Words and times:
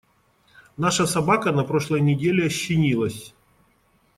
Наша 0.77 1.05
собака 1.05 1.51
на 1.51 1.63
прошлой 1.63 2.01
неделе 2.01 2.47
ощенилась. 2.47 3.35